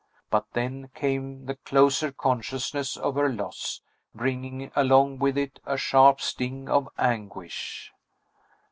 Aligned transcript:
But 0.31 0.51
then 0.53 0.89
came 0.95 1.45
the 1.45 1.57
closer 1.57 2.11
consciousness 2.11 2.97
of 2.97 3.13
her 3.13 3.31
loss, 3.31 3.81
bringing 4.15 4.71
along 4.75 5.19
with 5.19 5.37
it 5.37 5.59
a 5.63 5.77
sharp 5.77 6.19
sting 6.19 6.67
of 6.67 6.89
anguish. 6.97 7.93